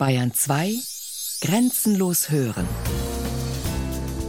Bayern 0.00 0.32
2 0.32 0.76
Grenzenlos 1.42 2.30
hören. 2.30 2.66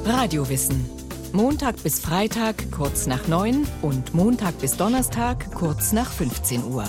Radiowissen. 0.04 0.86
Montag 1.32 1.82
bis 1.82 2.02
Freitag 2.02 2.70
kurz 2.74 3.08
nach 3.08 3.30
9 3.30 3.66
und 3.82 4.14
Montag 4.14 4.60
bis 4.60 4.76
Donnerstag 4.76 5.50
kurz 5.54 5.94
nach 5.94 6.12
15 6.12 6.66
Uhr. 6.66 6.84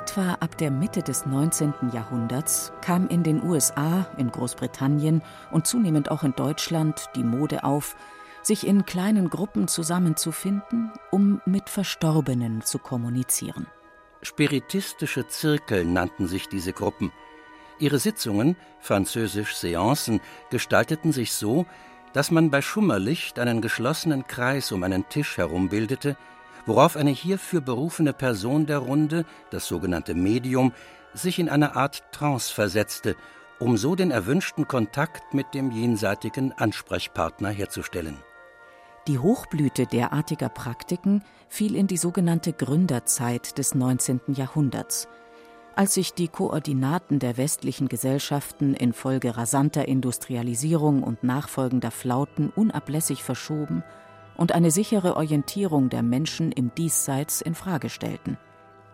Etwa 0.00 0.38
ab 0.40 0.56
der 0.56 0.70
Mitte 0.70 1.02
des 1.02 1.26
19. 1.26 1.74
Jahrhunderts 1.92 2.72
kam 2.80 3.06
in 3.08 3.22
den 3.22 3.42
USA, 3.42 4.06
in 4.16 4.30
Großbritannien 4.30 5.20
und 5.50 5.66
zunehmend 5.66 6.10
auch 6.10 6.22
in 6.22 6.32
Deutschland 6.32 7.10
die 7.16 7.22
Mode 7.22 7.64
auf, 7.64 7.96
sich 8.40 8.66
in 8.66 8.86
kleinen 8.86 9.28
Gruppen 9.28 9.68
zusammenzufinden, 9.68 10.90
um 11.10 11.42
mit 11.44 11.68
Verstorbenen 11.68 12.62
zu 12.62 12.78
kommunizieren. 12.78 13.66
Spiritistische 14.22 15.28
Zirkel 15.28 15.84
nannten 15.84 16.28
sich 16.28 16.48
diese 16.48 16.72
Gruppen. 16.72 17.12
Ihre 17.78 17.98
Sitzungen, 17.98 18.56
französisch 18.80 19.54
Seancen, 19.54 20.22
gestalteten 20.48 21.12
sich 21.12 21.34
so, 21.34 21.66
dass 22.14 22.30
man 22.30 22.50
bei 22.50 22.62
Schummerlicht 22.62 23.38
einen 23.38 23.60
geschlossenen 23.60 24.26
Kreis 24.26 24.72
um 24.72 24.82
einen 24.82 25.10
Tisch 25.10 25.36
herum 25.36 25.68
bildete, 25.68 26.16
worauf 26.66 26.96
eine 26.96 27.10
hierfür 27.10 27.60
berufene 27.60 28.12
Person 28.12 28.66
der 28.66 28.78
Runde, 28.78 29.24
das 29.50 29.66
sogenannte 29.66 30.14
Medium, 30.14 30.72
sich 31.14 31.38
in 31.38 31.48
eine 31.48 31.76
Art 31.76 32.02
Trance 32.12 32.52
versetzte, 32.52 33.16
um 33.58 33.76
so 33.76 33.94
den 33.94 34.10
erwünschten 34.10 34.66
Kontakt 34.68 35.34
mit 35.34 35.54
dem 35.54 35.70
jenseitigen 35.70 36.52
Ansprechpartner 36.52 37.50
herzustellen. 37.50 38.16
Die 39.06 39.18
Hochblüte 39.18 39.86
derartiger 39.86 40.48
Praktiken 40.48 41.24
fiel 41.48 41.74
in 41.74 41.86
die 41.86 41.96
sogenannte 41.96 42.52
Gründerzeit 42.52 43.58
des 43.58 43.74
19. 43.74 44.20
Jahrhunderts, 44.28 45.08
als 45.74 45.94
sich 45.94 46.14
die 46.14 46.28
Koordinaten 46.28 47.18
der 47.18 47.36
westlichen 47.36 47.88
Gesellschaften 47.88 48.74
infolge 48.74 49.36
rasanter 49.36 49.88
Industrialisierung 49.88 51.02
und 51.02 51.24
nachfolgender 51.24 51.90
Flauten 51.90 52.50
unablässig 52.50 53.22
verschoben 53.22 53.82
und 54.40 54.52
eine 54.52 54.70
sichere 54.70 55.16
Orientierung 55.16 55.90
der 55.90 56.02
Menschen 56.02 56.50
im 56.50 56.74
Diesseits 56.74 57.42
in 57.42 57.54
Frage 57.54 57.90
stellten. 57.90 58.38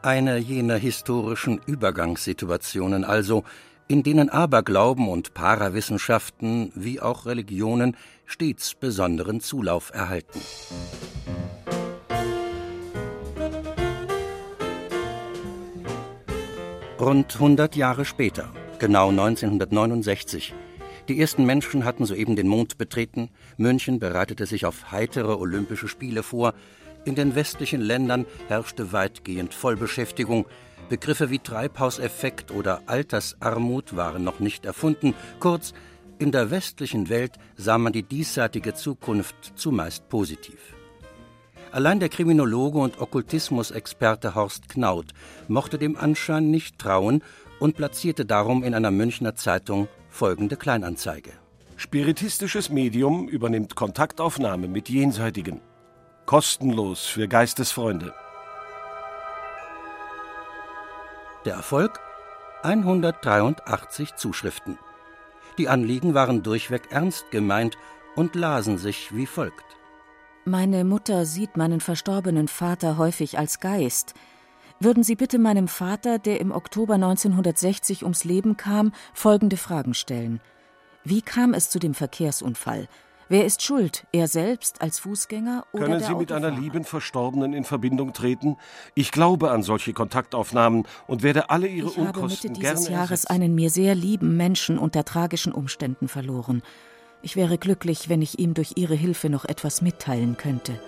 Eine 0.03 0.39
jener 0.39 0.75
historischen 0.75 1.61
Übergangssituationen 1.65 3.05
also, 3.05 3.45
in 3.87 4.03
denen 4.03 4.29
Aberglauben 4.29 5.09
und 5.09 5.35
Parawissenschaften 5.35 6.73
wie 6.75 7.01
auch 7.01 7.27
Religionen 7.27 7.97
stets 8.25 8.75
besonderen 8.75 9.41
Zulauf 9.41 9.95
erhalten. 9.95 10.41
Rund 16.99 17.35
100 17.35 17.77
Jahre 17.77 18.05
später, 18.05 18.53
genau 18.81 19.11
1969, 19.11 20.55
die 21.09 21.21
ersten 21.21 21.45
Menschen 21.45 21.85
hatten 21.85 22.05
soeben 22.05 22.37
den 22.37 22.49
Mond 22.49 22.79
betreten, 22.79 23.31
München 23.57 23.99
bereitete 23.99 24.47
sich 24.47 24.67
auf 24.67 24.91
heitere 24.91 25.39
Olympische 25.39 25.89
Spiele 25.89 26.23
vor, 26.23 26.55
in 27.05 27.15
den 27.15 27.37
westlichen 27.37 27.81
Ländern 27.81 28.27
herrschte 28.49 28.93
weitgehend 28.93 29.55
Vollbeschäftigung, 29.55 30.47
Begriffe 30.89 31.31
wie 31.31 31.39
Treibhauseffekt 31.39 32.51
oder 32.51 32.83
Altersarmut 32.87 33.97
waren 33.97 34.25
noch 34.25 34.41
nicht 34.41 34.65
erfunden, 34.65 35.15
kurz, 35.41 35.73
in 36.19 36.33
der 36.33 36.51
westlichen 36.51 37.09
Welt 37.09 37.33
sah 37.57 37.77
man 37.77 37.93
die 37.93 38.03
diesseitige 38.03 38.75
Zukunft 38.75 39.53
zumeist 39.57 40.09
positiv. 40.09 40.75
Allein 41.73 42.01
der 42.01 42.09
Kriminologe 42.09 42.79
und 42.79 43.01
Okkultismusexperte 43.01 44.35
Horst 44.35 44.69
Knaut 44.69 45.13
mochte 45.47 45.77
dem 45.77 45.97
Anschein 45.97 46.51
nicht 46.51 46.79
trauen 46.79 47.23
und 47.61 47.77
platzierte 47.77 48.25
darum 48.25 48.65
in 48.65 48.75
einer 48.75 48.91
Münchner 48.91 49.35
Zeitung 49.35 49.89
folgende 50.17 50.57
Kleinanzeige. 50.57 51.33
Spiritistisches 51.77 52.71
Medium 52.71 53.29
übernimmt 53.29 53.75
Kontaktaufnahme 53.75 54.67
mit 54.67 54.89
Jenseitigen. 54.89 55.61
Kostenlos 56.25 57.05
für 57.07 57.29
Geistesfreunde. 57.29 58.15
Der 61.45 61.55
Erfolg? 61.55 62.01
183 62.63 64.17
Zuschriften. 64.17 64.79
Die 65.59 65.69
Anliegen 65.69 66.15
waren 66.15 66.43
durchweg 66.43 66.91
ernst 66.91 67.31
gemeint 67.31 67.77
und 68.17 68.35
lasen 68.35 68.79
sich 68.79 69.15
wie 69.15 69.27
folgt. 69.27 69.65
Meine 70.47 70.85
Mutter 70.85 71.27
sieht 71.27 71.57
meinen 71.57 71.81
verstorbenen 71.81 72.49
Vater 72.49 72.97
häufig 72.97 73.39
als 73.39 73.61
Geist. 73.61 74.15
Würden 74.79 75.03
Sie 75.03 75.17
bitte 75.17 75.39
meinem 75.39 75.69
Vater, 75.69 76.19
der 76.19 76.41
im 76.41 76.53
Oktober 76.53 76.95
1960 76.95 78.03
ums 78.03 78.25
Leben 78.25 78.57
kam, 78.57 78.93
folgende 79.15 79.57
Fragen 79.57 79.95
stellen. 79.95 80.41
Wie 81.03 81.23
kam 81.23 81.55
es 81.55 81.71
zu 81.71 81.79
dem 81.79 81.95
Verkehrsunfall? 81.95 82.89
Wer 83.29 83.45
ist 83.45 83.63
schuld? 83.63 84.07
Er 84.13 84.29
selbst 84.29 84.83
als 84.83 84.99
Fußgänger 85.01 85.65
oder 85.73 85.85
Können 85.87 85.99
der 85.99 86.09
Sie 86.09 86.15
mit 86.15 86.31
Autofahrer? 86.31 86.53
einer 86.53 86.61
lieben 86.61 86.85
Verstorbenen 86.85 87.55
in 87.55 87.65
Verbindung 87.65 88.13
treten? 88.13 88.57
Ich 88.95 89.11
glaube 89.11 89.51
an 89.51 89.63
solche 89.63 89.93
Kontaktaufnahmen 89.95 90.87
und 91.07 91.23
werde 91.23 91.51
alle 91.51 91.67
Ihre 91.67 91.89
Ich 91.89 91.99
habe 91.99 92.21
Unkosten 92.21 92.53
Mitte 92.53 92.61
gerne 92.61 92.77
dieses 92.77 92.91
Jahres 92.91 93.11
ersetzen. 93.25 93.33
einen 93.33 93.55
mir 93.55 93.71
sehr 93.71 93.95
lieben 93.95 94.37
Menschen 94.37 94.79
unter 94.79 95.05
tragischen 95.05 95.53
Umständen 95.53 96.07
verloren. 96.07 96.63
Ich 97.23 97.35
wäre 97.35 97.59
glücklich, 97.59 98.09
wenn 98.09 98.23
ich 98.23 98.39
ihm 98.39 98.55
durch 98.55 98.75
Ihre 98.77 98.95
Hilfe 98.95 99.31
noch 99.31 99.45
etwas 99.47 99.81
mitteilen 99.81 100.37
könnte. 100.37 100.79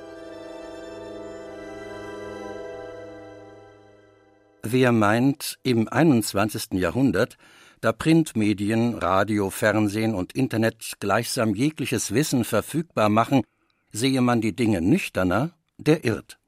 Wer 4.70 4.92
meint, 4.92 5.58
im 5.62 5.88
21. 5.88 6.72
Jahrhundert, 6.72 7.38
da 7.80 7.90
Printmedien, 7.90 8.96
Radio, 8.96 9.48
Fernsehen 9.48 10.14
und 10.14 10.34
Internet 10.34 10.96
gleichsam 11.00 11.54
jegliches 11.54 12.12
Wissen 12.12 12.44
verfügbar 12.44 13.08
machen, 13.08 13.44
sehe 13.92 14.20
man 14.20 14.42
die 14.42 14.54
Dinge 14.54 14.82
nüchterner, 14.82 15.52
der 15.78 16.04
irrt. 16.04 16.38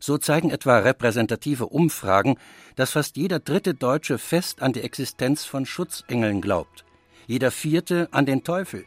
So 0.00 0.18
zeigen 0.18 0.50
etwa 0.50 0.78
repräsentative 0.78 1.66
Umfragen, 1.66 2.36
dass 2.74 2.90
fast 2.90 3.16
jeder 3.16 3.38
dritte 3.38 3.74
Deutsche 3.74 4.18
fest 4.18 4.60
an 4.60 4.72
die 4.72 4.82
Existenz 4.82 5.44
von 5.44 5.66
Schutzengeln 5.66 6.40
glaubt, 6.40 6.84
jeder 7.28 7.52
vierte 7.52 8.08
an 8.10 8.26
den 8.26 8.42
Teufel 8.42 8.86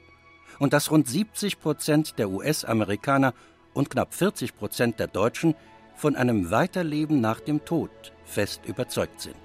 und 0.60 0.74
dass 0.74 0.92
rund 0.92 1.08
70 1.08 1.62
Prozent 1.62 2.20
der 2.20 2.30
US-Amerikaner 2.30 3.34
und 3.74 3.90
knapp 3.90 4.14
40 4.14 4.54
Prozent 4.58 5.00
der 5.00 5.08
Deutschen 5.08 5.56
von 5.98 6.16
einem 6.16 6.52
Weiterleben 6.52 7.20
nach 7.20 7.40
dem 7.40 7.66
Tod 7.66 7.90
fest 8.24 8.62
überzeugt 8.66 9.20
sind. 9.20 9.36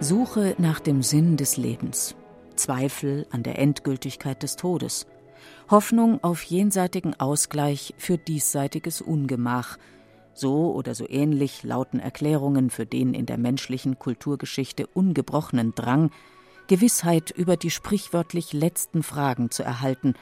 Suche 0.00 0.54
nach 0.58 0.80
dem 0.80 1.02
Sinn 1.02 1.36
des 1.36 1.56
Lebens, 1.56 2.16
Zweifel 2.54 3.26
an 3.30 3.42
der 3.42 3.58
Endgültigkeit 3.58 4.42
des 4.42 4.56
Todes, 4.56 5.06
Hoffnung 5.70 6.22
auf 6.22 6.42
jenseitigen 6.42 7.18
Ausgleich 7.18 7.94
für 7.98 8.18
diesseitiges 8.18 9.00
Ungemach, 9.00 9.78
so 10.38 10.72
oder 10.72 10.94
so 10.94 11.08
ähnlich 11.08 11.62
lauten 11.62 12.00
Erklärungen 12.00 12.70
für 12.70 12.86
den 12.86 13.14
in 13.14 13.26
der 13.26 13.38
menschlichen 13.38 13.98
Kulturgeschichte 13.98 14.86
ungebrochenen 14.86 15.74
Drang, 15.74 16.10
Gewissheit 16.66 17.30
über 17.30 17.56
die 17.56 17.70
sprichwörtlich 17.70 18.52
letzten 18.52 19.02
Fragen 19.02 19.50
zu 19.50 19.62
erhalten 19.62 20.14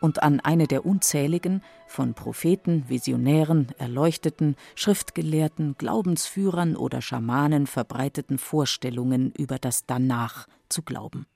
und 0.00 0.22
an 0.22 0.40
eine 0.40 0.66
der 0.66 0.84
unzähligen, 0.84 1.62
von 1.86 2.14
Propheten, 2.14 2.88
Visionären, 2.88 3.68
Erleuchteten, 3.78 4.56
Schriftgelehrten, 4.74 5.76
Glaubensführern 5.78 6.76
oder 6.76 7.00
Schamanen 7.00 7.66
verbreiteten 7.66 8.38
Vorstellungen 8.38 9.32
über 9.36 9.58
das 9.58 9.86
Danach 9.86 10.46
zu 10.68 10.82
glauben. 10.82 11.26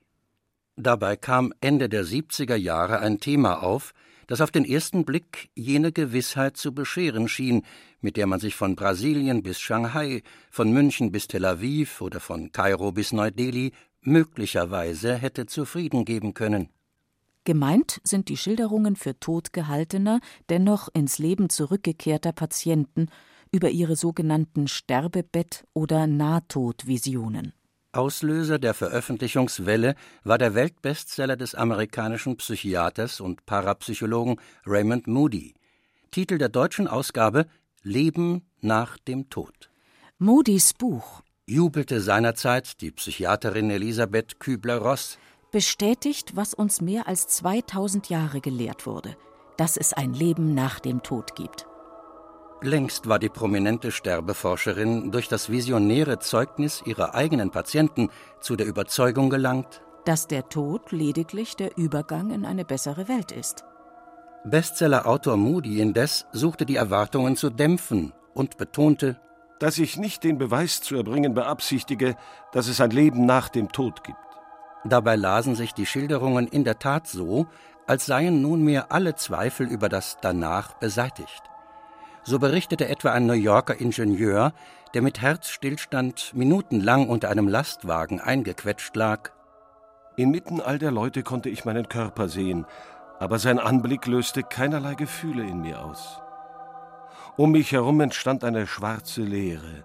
Dabei 0.77 1.17
kam 1.17 1.53
Ende 1.61 1.89
der 1.89 2.05
70er 2.05 2.57
Jahre 2.57 3.01
ein 3.01 3.21
Thema 3.21 3.63
auf, 3.63 3.93
das 4.31 4.41
auf 4.41 4.53
den 4.53 4.65
ersten 4.65 5.05
Blick 5.05 5.51
jene 5.57 5.91
Gewissheit 5.91 6.57
zu 6.57 6.73
bescheren 6.73 7.27
schien, 7.27 7.63
mit 8.01 8.17
der 8.17 8.29
man 8.29 8.39
sich 8.39 8.55
von 8.55 8.77
Brasilien 8.77 9.43
bis 9.43 9.59
Shanghai, 9.59 10.23
von 10.53 10.73
München 10.73 11.11
bis 11.11 11.27
Tel 11.27 11.45
Aviv 11.45 12.01
oder 12.01 12.21
von 12.21 12.53
Kairo 12.53 12.93
bis 12.93 13.13
Neu-Delhi 13.13 13.73
möglicherweise 14.03 15.17
hätte 15.17 15.47
zufrieden 15.47 16.05
geben 16.05 16.33
können. 16.33 16.69
Gemeint 17.43 18.01
sind 18.05 18.29
die 18.29 18.37
Schilderungen 18.37 18.95
für 18.95 19.19
totgehaltener, 19.19 20.21
dennoch 20.49 20.89
ins 20.95 21.19
Leben 21.19 21.51
zurückgekehrter 21.51 22.31
Patienten 22.31 23.09
über 23.51 23.71
ihre 23.71 23.97
sogenannten 23.97 24.69
Sterbebett- 24.69 25.65
oder 25.75 26.07
Nahtodvisionen. 26.07 27.53
Auslöser 27.93 28.59
der 28.61 28.73
Veröffentlichungswelle 28.73 29.97
war 30.23 30.39
der 30.39 30.55
Weltbestseller 30.55 31.37
des 31.37 31.57
amerikanischen 31.57 32.37
Psychiaters 32.37 33.21
und 33.21 33.47
Parapsychologen 33.47 34.41
Raymond 34.65 35.09
Moody. 35.09 35.55
Titel 36.13 36.39
der 36.39 36.51
deutschen 36.51 36.87
Ausgabe 36.87 37.47
Leben 37.83 38.43
nach 38.61 38.97
dem 38.99 39.29
Tod. 39.29 39.71
Moody's 40.19 40.73
Buch 40.73 41.23
jubelte 41.47 42.01
seinerzeit 42.01 42.81
die 42.81 42.93
Psychiaterin 42.93 43.71
Elisabeth 43.71 44.39
Kübler-Ross. 44.39 45.19
Bestätigt, 45.51 46.37
was 46.37 46.55
uns 46.55 46.81
mehr 46.81 47.09
als 47.09 47.27
2000 47.27 48.09
Jahre 48.09 48.41
gelehrt 48.41 48.87
wurde, 48.87 49.17
dass 49.57 49.77
es 49.77 49.93
ein 49.93 50.15
Leben 50.15 50.55
nach 50.55 50.79
dem 50.79 51.03
Tod 51.03 51.35
gibt. 51.35 51.67
Längst 52.63 53.09
war 53.09 53.19
die 53.19 53.31
prominente 53.31 53.91
Sterbeforscherin 53.91 55.11
durch 55.11 55.29
das 55.29 55.49
visionäre 55.49 56.19
Zeugnis 56.19 56.83
ihrer 56.85 57.15
eigenen 57.15 57.51
Patienten 57.51 58.11
zu 58.41 58.55
der 58.55 58.67
Überzeugung 58.67 59.31
gelangt, 59.31 59.81
dass 60.05 60.27
der 60.27 60.49
Tod 60.51 60.93
lediglich 60.93 61.57
der 61.57 61.79
Übergang 61.79 62.31
in 62.31 62.45
eine 62.45 62.67
bessere 62.67 63.09
Welt 63.09 63.33
ist. 63.33 63.65
Bestsellerautor 64.45 65.37
Moody 65.39 65.81
indes 65.81 66.27
suchte 66.33 66.67
die 66.67 66.77
Erwartungen 66.77 67.37
zu 67.37 67.49
dämpfen 67.49 68.13
und 68.35 68.59
betonte, 68.59 69.19
dass 69.59 69.79
ich 69.79 69.97
nicht 69.97 70.25
den 70.25 70.39
Beweis 70.39 70.83
zu 70.83 70.97
erbringen 70.97 71.35
beabsichtige, 71.35 72.15
dass 72.53 72.67
es 72.67 72.81
ein 72.81 72.91
Leben 72.91 73.25
nach 73.25 73.49
dem 73.49 73.73
Tod 73.73 74.05
gibt. 74.05 74.19
Dabei 74.85 75.17
lasen 75.17 75.55
sich 75.55 75.73
die 75.73 75.85
Schilderungen 75.87 76.47
in 76.47 76.65
der 76.65 76.79
Tat 76.79 77.07
so, 77.07 77.47
als 77.87 78.07
seien 78.07 78.41
nunmehr 78.41 78.93
alle 78.93 79.15
Zweifel 79.15 79.67
über 79.67 79.89
das 79.89 80.19
Danach 80.23 80.75
beseitigt. 80.75 81.50
So 82.23 82.39
berichtete 82.39 82.89
etwa 82.89 83.13
ein 83.13 83.27
New 83.27 83.33
Yorker 83.33 83.81
Ingenieur, 83.81 84.53
der 84.95 85.03
mit 85.03 85.21
Herzstillstand 85.21 86.33
minutenlang 86.35 87.09
unter 87.09 87.31
einem 87.31 87.49
Lastwagen 87.49 88.21
eingequetscht 88.21 88.95
lag. 88.95 89.31
Inmitten 90.17 90.61
all 90.61 90.79
der 90.79 90.91
Leute 90.91 91.23
konnte 91.23 91.49
ich 91.49 91.65
meinen 91.65 91.89
Körper 91.89 92.29
sehen, 92.29 92.67
aber 93.19 93.39
sein 93.39 93.59
Anblick 93.59 94.07
löste 94.07 94.43
keinerlei 94.43 94.95
Gefühle 94.95 95.43
in 95.45 95.63
mir 95.63 95.83
aus. 95.85 96.21
Um 97.37 97.53
mich 97.53 97.73
herum 97.73 98.01
entstand 98.01 98.45
eine 98.45 98.67
schwarze 98.67 99.23
Leere. 99.23 99.85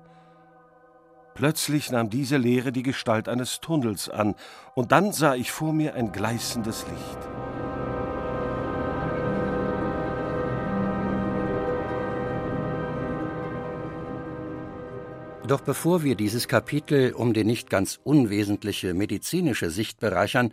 Plötzlich 1.36 1.92
nahm 1.92 2.10
diese 2.10 2.38
Leere 2.38 2.72
die 2.72 2.84
Gestalt 2.84 3.30
eines 3.30 3.60
Tunnels 3.60 4.10
an, 4.10 4.36
und 4.74 4.92
dann 4.92 5.12
sah 5.12 5.36
ich 5.36 5.52
vor 5.52 5.74
mir 5.74 5.94
ein 5.94 6.12
gleißendes 6.12 6.86
Licht. 6.88 7.35
Doch 15.48 15.62
bevor 15.62 16.04
wir 16.04 16.16
dieses 16.16 16.48
Kapitel 16.48 17.14
um 17.14 17.34
die 17.34 17.44
nicht 17.44 17.70
ganz 17.70 18.00
unwesentliche 18.04 18.96
medizinische 18.96 19.70
Sicht 19.70 20.00
bereichern, 20.00 20.52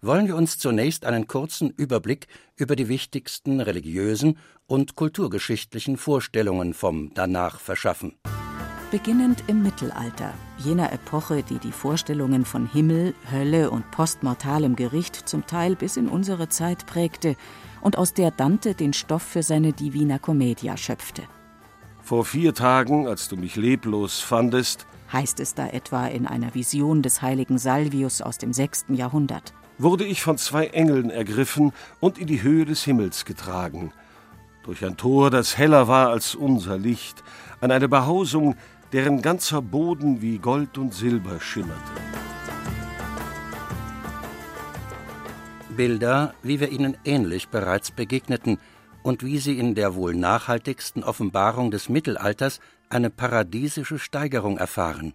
wollen 0.00 0.28
wir 0.28 0.36
uns 0.36 0.58
zunächst 0.58 1.04
einen 1.04 1.26
kurzen 1.26 1.68
Überblick 1.68 2.26
über 2.56 2.74
die 2.74 2.88
wichtigsten 2.88 3.60
religiösen 3.60 4.38
und 4.66 4.96
kulturgeschichtlichen 4.96 5.98
Vorstellungen 5.98 6.72
vom 6.72 7.12
Danach 7.12 7.60
verschaffen. 7.60 8.14
Beginnend 8.90 9.44
im 9.46 9.62
Mittelalter, 9.62 10.32
jener 10.58 10.90
Epoche, 10.90 11.42
die 11.42 11.58
die 11.58 11.70
Vorstellungen 11.70 12.46
von 12.46 12.66
Himmel, 12.66 13.14
Hölle 13.30 13.70
und 13.70 13.90
postmortalem 13.90 14.74
Gericht 14.74 15.16
zum 15.28 15.46
Teil 15.46 15.76
bis 15.76 15.98
in 15.98 16.08
unsere 16.08 16.48
Zeit 16.48 16.86
prägte 16.86 17.36
und 17.82 17.98
aus 17.98 18.14
der 18.14 18.30
Dante 18.30 18.74
den 18.74 18.94
Stoff 18.94 19.22
für 19.22 19.42
seine 19.42 19.74
Divina 19.74 20.18
Commedia 20.18 20.78
schöpfte. 20.78 21.24
Vor 22.10 22.24
vier 22.24 22.54
Tagen, 22.54 23.06
als 23.06 23.28
du 23.28 23.36
mich 23.36 23.54
leblos 23.54 24.18
fandest, 24.18 24.84
heißt 25.12 25.38
es 25.38 25.54
da 25.54 25.68
etwa 25.68 26.08
in 26.08 26.26
einer 26.26 26.56
Vision 26.56 27.02
des 27.02 27.22
heiligen 27.22 27.56
Salvius 27.56 28.20
aus 28.20 28.36
dem 28.36 28.52
6. 28.52 28.86
Jahrhundert, 28.88 29.54
wurde 29.78 30.04
ich 30.04 30.20
von 30.20 30.36
zwei 30.36 30.66
Engeln 30.66 31.10
ergriffen 31.10 31.72
und 32.00 32.18
in 32.18 32.26
die 32.26 32.42
Höhe 32.42 32.64
des 32.64 32.82
Himmels 32.82 33.24
getragen. 33.24 33.92
Durch 34.64 34.84
ein 34.84 34.96
Tor, 34.96 35.30
das 35.30 35.56
heller 35.56 35.86
war 35.86 36.08
als 36.08 36.34
unser 36.34 36.76
Licht, 36.78 37.22
an 37.60 37.70
eine 37.70 37.88
Behausung, 37.88 38.56
deren 38.92 39.22
ganzer 39.22 39.62
Boden 39.62 40.20
wie 40.20 40.38
Gold 40.38 40.78
und 40.78 40.92
Silber 40.92 41.38
schimmerte. 41.38 41.92
Bilder, 45.76 46.34
wie 46.42 46.58
wir 46.58 46.70
ihnen 46.70 46.96
ähnlich 47.04 47.50
bereits 47.50 47.92
begegneten, 47.92 48.58
und 49.02 49.24
wie 49.24 49.38
sie 49.38 49.58
in 49.58 49.74
der 49.74 49.94
wohl 49.94 50.14
nachhaltigsten 50.14 51.04
Offenbarung 51.04 51.70
des 51.70 51.88
Mittelalters 51.88 52.60
eine 52.88 53.10
paradiesische 53.10 53.98
Steigerung 53.98 54.58
erfahren. 54.58 55.14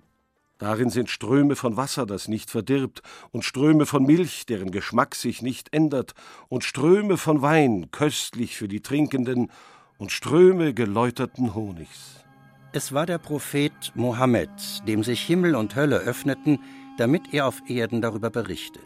Darin 0.58 0.90
sind 0.90 1.10
Ströme 1.10 1.58
von 1.58 1.76
Wasser, 1.76 2.06
das 2.06 2.30
nicht 2.30 2.50
verdirbt, 2.50 3.02
und 3.32 3.44
Ströme 3.44 3.86
von 3.86 4.04
Milch, 4.04 4.46
deren 4.46 4.72
Geschmack 4.72 5.14
sich 5.14 5.42
nicht 5.42 5.74
ändert, 5.74 6.14
und 6.48 6.64
Ströme 6.64 7.18
von 7.18 7.42
Wein, 7.42 7.92
köstlich 7.92 8.56
für 8.56 8.70
die 8.70 8.82
Trinkenden, 8.82 9.52
und 9.98 10.12
Ströme 10.12 10.74
geläuterten 10.74 11.56
Honigs. 11.56 12.24
Es 12.72 12.94
war 12.94 13.06
der 13.06 13.18
Prophet 13.18 13.92
Mohammed, 13.96 14.50
dem 14.88 15.04
sich 15.04 15.22
Himmel 15.22 15.56
und 15.56 15.76
Hölle 15.76 15.98
öffneten, 15.98 16.60
damit 16.98 17.34
er 17.34 17.48
auf 17.48 17.62
Erden 17.68 18.02
darüber 18.02 18.30
berichte. 18.30 18.80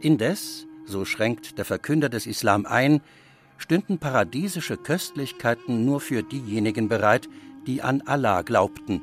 Indes, 0.00 0.66
so 0.84 1.04
schränkt 1.04 1.58
der 1.58 1.64
Verkünder 1.64 2.08
des 2.08 2.26
Islam 2.26 2.66
ein, 2.66 3.00
stünden 3.58 3.98
paradiesische 3.98 4.76
Köstlichkeiten 4.76 5.84
nur 5.84 6.00
für 6.00 6.22
diejenigen 6.22 6.88
bereit, 6.88 7.28
die 7.66 7.82
an 7.82 8.00
Allah 8.02 8.42
glaubten, 8.42 9.02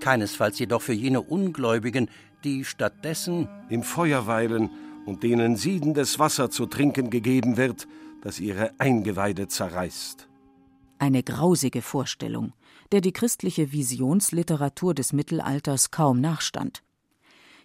keinesfalls 0.00 0.58
jedoch 0.58 0.82
für 0.82 0.94
jene 0.94 1.20
Ungläubigen, 1.20 2.08
die 2.44 2.64
stattdessen 2.64 3.48
im 3.68 3.82
Feuer 3.82 4.26
weilen 4.26 4.70
und 5.04 5.22
denen 5.22 5.56
siedendes 5.56 6.18
Wasser 6.18 6.50
zu 6.50 6.66
trinken 6.66 7.10
gegeben 7.10 7.56
wird, 7.56 7.86
das 8.22 8.40
ihre 8.40 8.72
Eingeweide 8.78 9.48
zerreißt. 9.48 10.28
Eine 10.98 11.22
grausige 11.22 11.82
Vorstellung, 11.82 12.52
der 12.92 13.00
die 13.00 13.12
christliche 13.12 13.72
Visionsliteratur 13.72 14.94
des 14.94 15.12
Mittelalters 15.12 15.90
kaum 15.90 16.20
nachstand. 16.20 16.82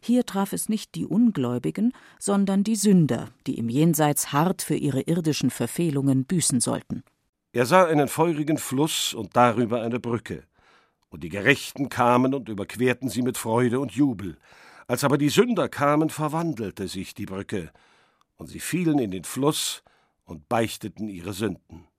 Hier 0.04 0.26
traf 0.26 0.52
es 0.52 0.68
nicht 0.68 0.96
die 0.96 1.06
Ungläubigen, 1.06 1.94
sondern 2.18 2.64
die 2.64 2.76
Sünder, 2.76 3.30
die 3.46 3.60
im 3.60 3.70
Jenseits 3.70 4.34
hart 4.34 4.64
für 4.64 4.76
ihre 4.76 5.02
irdischen 5.02 5.52
Verfehlungen 5.52 6.26
büßen 6.26 6.60
sollten. 6.60 7.04
Er 7.54 7.68
sah 7.68 7.86
einen 7.86 8.08
feurigen 8.08 8.58
Fluss 8.58 9.14
und 9.14 9.36
darüber 9.36 9.82
eine 9.82 10.00
Brücke. 10.00 10.44
Und 11.10 11.24
die 11.24 11.30
Gerechten 11.30 11.90
kamen 11.90 12.34
und 12.34 12.50
überquerten 12.50 13.10
sie 13.10 13.22
mit 13.22 13.38
Freude 13.38 13.80
und 13.80 13.92
Jubel. 13.92 14.38
Als 14.88 15.04
aber 15.04 15.18
die 15.18 15.30
Sünder 15.30 15.70
kamen, 15.70 16.10
verwandelte 16.10 16.88
sich 16.88 17.14
die 17.14 17.26
Brücke, 17.26 17.72
und 18.38 18.48
sie 18.48 18.60
fielen 18.60 18.98
in 18.98 19.12
den 19.12 19.24
Fluss 19.24 19.84
und 20.24 20.50
beichteten 20.50 21.10
ihre 21.10 21.34
Sünden. 21.34 21.91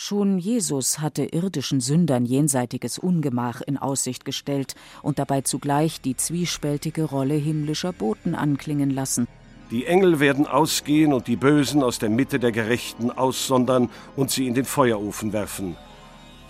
Schon 0.00 0.38
Jesus 0.38 1.00
hatte 1.00 1.24
irdischen 1.24 1.80
Sündern 1.80 2.24
jenseitiges 2.24 3.00
Ungemach 3.00 3.60
in 3.62 3.76
Aussicht 3.76 4.24
gestellt 4.24 4.76
und 5.02 5.18
dabei 5.18 5.40
zugleich 5.40 6.00
die 6.00 6.16
zwiespältige 6.16 7.02
Rolle 7.02 7.34
himmlischer 7.34 7.92
Boten 7.92 8.36
anklingen 8.36 8.90
lassen. 8.90 9.26
Die 9.72 9.86
Engel 9.86 10.20
werden 10.20 10.46
ausgehen 10.46 11.12
und 11.12 11.26
die 11.26 11.34
Bösen 11.34 11.82
aus 11.82 11.98
der 11.98 12.10
Mitte 12.10 12.38
der 12.38 12.52
Gerechten 12.52 13.10
aussondern 13.10 13.90
und 14.14 14.30
sie 14.30 14.46
in 14.46 14.54
den 14.54 14.66
Feuerofen 14.66 15.32
werfen. 15.32 15.76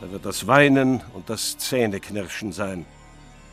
Da 0.02 0.12
wird 0.12 0.26
das 0.26 0.46
Weinen 0.46 1.00
und 1.14 1.30
das 1.30 1.56
Zähneknirschen 1.56 2.52
sein. 2.52 2.84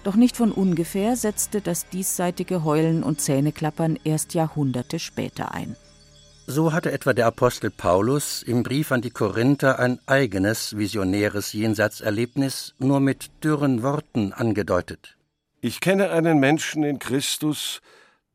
Doch 0.03 0.17
nicht 0.17 0.35
von 0.35 0.51
ungefähr 0.51 1.15
setzte 1.15 1.61
das 1.61 1.87
diesseitige 1.87 2.65
Heulen 2.65 3.01
und 3.01 3.21
Zähneklappern 3.21 3.97
erst 4.03 4.33
Jahrhunderte 4.33 4.99
später 4.99 5.53
ein. 5.53 5.77
So 6.47 6.73
hatte 6.73 6.91
etwa 6.91 7.13
der 7.13 7.25
Apostel 7.25 7.71
Paulus 7.71 8.43
im 8.43 8.61
Brief 8.61 8.91
an 8.91 9.01
die 9.01 9.09
Korinther 9.09 9.79
ein 9.79 9.97
eigenes 10.05 10.77
visionäres 10.77 11.53
Jenseitserlebnis 11.53 12.75
nur 12.77 12.99
mit 12.99 13.31
dürren 13.43 13.81
Worten 13.81 14.31
angedeutet. 14.31 15.17
Ich 15.59 15.81
kenne 15.81 16.11
einen 16.11 16.39
Menschen 16.39 16.83
in 16.83 16.99
Christus, 16.99 17.81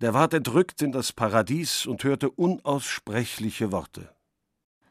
der 0.00 0.12
ward 0.12 0.34
entrückt 0.34 0.82
in 0.82 0.90
das 0.90 1.12
Paradies 1.12 1.86
und 1.86 2.02
hörte 2.02 2.30
unaussprechliche 2.30 3.70
Worte. 3.70 4.08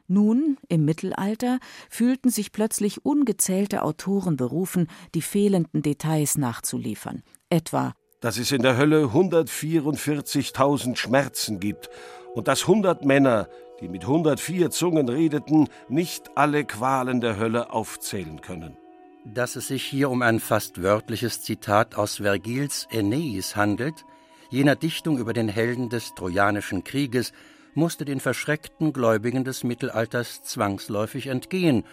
Nun, 0.06 0.56
im 0.68 0.86
Mittelalter, 0.86 1.60
fühlten 1.90 2.30
sich 2.30 2.52
plötzlich 2.52 3.04
ungezählte 3.04 3.82
Autoren 3.82 4.38
berufen, 4.38 4.88
die 5.14 5.22
fehlenden 5.22 5.82
Details 5.82 6.38
nachzuliefern. 6.38 7.22
Etwa, 7.50 7.94
dass 8.20 8.38
es 8.38 8.50
in 8.50 8.62
der 8.62 8.76
Hölle 8.76 9.04
144.000 9.04 10.96
Schmerzen 10.96 11.60
gibt 11.60 11.90
und 12.34 12.48
dass 12.48 12.66
hundert 12.66 13.04
Männer, 13.04 13.48
die 13.80 13.88
mit 13.88 14.02
104 14.02 14.70
Zungen 14.70 15.08
redeten, 15.08 15.68
nicht 15.88 16.36
alle 16.36 16.64
Qualen 16.64 17.20
der 17.20 17.38
Hölle 17.38 17.72
aufzählen 17.72 18.40
können. 18.40 18.76
Dass 19.24 19.56
es 19.56 19.68
sich 19.68 19.84
hier 19.84 20.10
um 20.10 20.22
ein 20.22 20.40
fast 20.40 20.82
wörtliches 20.82 21.42
Zitat 21.42 21.94
aus 21.94 22.16
Vergils 22.16 22.88
Aeneis 22.92 23.56
handelt, 23.56 24.04
jener 24.50 24.76
Dichtung 24.76 25.18
über 25.18 25.32
den 25.32 25.48
Helden 25.48 25.88
des 25.88 26.14
Trojanischen 26.14 26.84
Krieges, 26.84 27.32
musste 27.74 28.04
den 28.04 28.20
verschreckten 28.20 28.92
Gläubigen 28.92 29.44
des 29.44 29.62
Mittelalters 29.62 30.42
zwangsläufig 30.42 31.28
entgehen, 31.28 31.84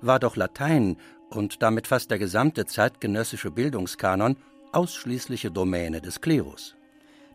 war 0.00 0.18
doch 0.18 0.36
Latein 0.36 0.96
und 1.30 1.62
damit 1.62 1.86
fast 1.86 2.10
der 2.10 2.18
gesamte 2.18 2.66
zeitgenössische 2.66 3.50
Bildungskanon 3.50 4.36
ausschließliche 4.72 5.50
Domäne 5.50 6.00
des 6.00 6.20
Klerus. 6.20 6.75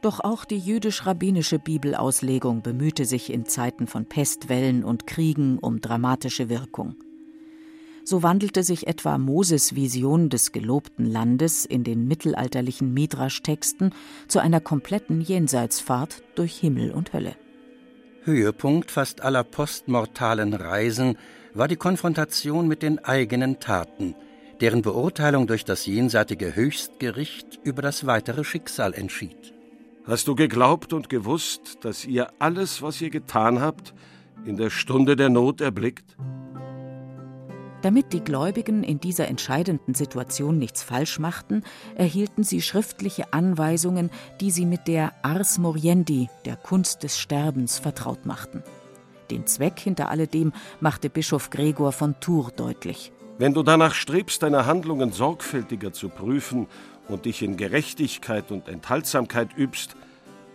Doch 0.01 0.19
auch 0.19 0.45
die 0.45 0.57
jüdisch-rabbinische 0.57 1.59
Bibelauslegung 1.59 2.63
bemühte 2.63 3.05
sich 3.05 3.31
in 3.31 3.45
Zeiten 3.45 3.85
von 3.85 4.07
Pestwellen 4.07 4.83
und 4.83 5.05
Kriegen 5.05 5.59
um 5.59 5.79
dramatische 5.79 6.49
Wirkung. 6.49 6.95
So 8.03 8.23
wandelte 8.23 8.63
sich 8.63 8.87
etwa 8.87 9.19
Moses 9.19 9.75
Vision 9.75 10.29
des 10.29 10.51
gelobten 10.51 11.05
Landes 11.05 11.65
in 11.65 11.83
den 11.83 12.07
mittelalterlichen 12.07 12.91
Midrasch-Texten 12.95 13.91
zu 14.27 14.39
einer 14.39 14.59
kompletten 14.59 15.21
Jenseitsfahrt 15.21 16.23
durch 16.33 16.57
Himmel 16.57 16.91
und 16.91 17.13
Hölle. 17.13 17.35
Höhepunkt 18.23 18.89
fast 18.89 19.21
aller 19.21 19.43
postmortalen 19.43 20.55
Reisen 20.55 21.15
war 21.53 21.67
die 21.67 21.75
Konfrontation 21.75 22.67
mit 22.67 22.81
den 22.81 22.97
eigenen 22.99 23.59
Taten, 23.59 24.15
deren 24.61 24.81
Beurteilung 24.81 25.45
durch 25.45 25.63
das 25.63 25.85
jenseitige 25.85 26.55
Höchstgericht 26.55 27.59
über 27.63 27.83
das 27.83 28.07
weitere 28.07 28.43
Schicksal 28.43 28.93
entschied. 28.93 29.53
Hast 30.03 30.27
du 30.27 30.33
geglaubt 30.33 30.93
und 30.93 31.09
gewusst, 31.09 31.77
dass 31.81 32.05
ihr 32.05 32.31
alles, 32.39 32.81
was 32.81 32.99
ihr 33.01 33.11
getan 33.11 33.61
habt, 33.61 33.93
in 34.45 34.57
der 34.57 34.71
Stunde 34.71 35.15
der 35.15 35.29
Not 35.29 35.61
erblickt? 35.61 36.17
Damit 37.83 38.11
die 38.11 38.23
Gläubigen 38.23 38.83
in 38.83 38.99
dieser 38.99 39.27
entscheidenden 39.27 39.93
Situation 39.93 40.57
nichts 40.57 40.81
falsch 40.81 41.19
machten, 41.19 41.63
erhielten 41.95 42.43
sie 42.43 42.63
schriftliche 42.63 43.31
Anweisungen, 43.31 44.09
die 44.39 44.49
sie 44.49 44.65
mit 44.65 44.87
der 44.87 45.13
Ars 45.23 45.59
Moriendi, 45.59 46.29
der 46.45 46.55
Kunst 46.55 47.03
des 47.03 47.19
Sterbens, 47.19 47.77
vertraut 47.77 48.25
machten. 48.25 48.63
Den 49.29 49.45
Zweck 49.45 49.79
hinter 49.79 50.09
alledem 50.09 50.51
machte 50.79 51.11
Bischof 51.11 51.51
Gregor 51.51 51.91
von 51.91 52.19
Tours 52.19 52.55
deutlich. 52.55 53.11
Wenn 53.37 53.53
du 53.53 53.63
danach 53.63 53.93
strebst, 53.93 54.43
deine 54.43 54.65
Handlungen 54.65 55.11
sorgfältiger 55.11 55.93
zu 55.93 56.09
prüfen 56.09 56.67
und 57.07 57.25
dich 57.25 57.41
in 57.41 57.57
Gerechtigkeit 57.57 58.51
und 58.51 58.67
Enthaltsamkeit 58.67 59.49
übst, 59.57 59.95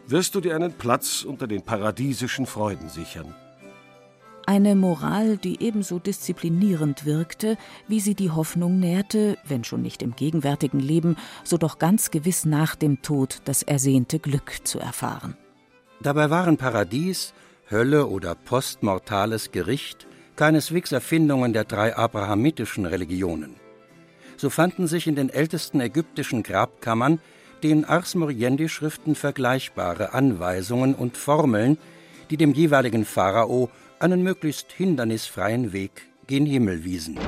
wirst 0.06 0.34
du 0.34 0.40
dir 0.40 0.54
einen 0.54 0.72
Platz 0.72 1.22
unter 1.22 1.46
den 1.46 1.62
paradiesischen 1.62 2.46
Freuden 2.46 2.88
sichern. 2.88 3.34
Eine 4.48 4.76
Moral, 4.76 5.38
die 5.38 5.60
ebenso 5.60 5.98
disziplinierend 5.98 7.04
wirkte, 7.04 7.58
wie 7.88 7.98
sie 7.98 8.14
die 8.14 8.30
Hoffnung 8.30 8.78
nährte, 8.78 9.36
wenn 9.44 9.64
schon 9.64 9.82
nicht 9.82 10.02
im 10.02 10.14
gegenwärtigen 10.14 10.78
Leben, 10.78 11.16
so 11.42 11.58
doch 11.58 11.80
ganz 11.80 12.12
gewiss 12.12 12.44
nach 12.44 12.76
dem 12.76 13.02
Tod 13.02 13.40
das 13.44 13.64
ersehnte 13.64 14.20
Glück 14.20 14.60
zu 14.62 14.78
erfahren. 14.78 15.36
Dabei 16.00 16.30
waren 16.30 16.58
Paradies, 16.58 17.34
Hölle 17.68 18.06
oder 18.06 18.36
postmortales 18.36 19.50
Gericht 19.50 20.06
keineswegs 20.36 20.92
Erfindungen 20.92 21.52
der 21.52 21.64
drei 21.64 21.96
abrahamitischen 21.96 22.86
Religionen. 22.86 23.56
So 24.36 24.50
fanden 24.50 24.86
sich 24.86 25.06
in 25.06 25.16
den 25.16 25.30
ältesten 25.30 25.80
ägyptischen 25.80 26.42
Grabkammern 26.42 27.20
den 27.62 27.84
Ars 27.84 28.14
Moriendi-Schriften 28.14 29.14
vergleichbare 29.14 30.12
Anweisungen 30.12 30.94
und 30.94 31.16
Formeln, 31.16 31.78
die 32.30 32.36
dem 32.36 32.52
jeweiligen 32.52 33.04
Pharao 33.04 33.70
einen 33.98 34.22
möglichst 34.22 34.72
hindernisfreien 34.72 35.72
Weg 35.72 36.02
gen 36.26 36.44
Himmel 36.44 36.84
wiesen. 36.84 37.18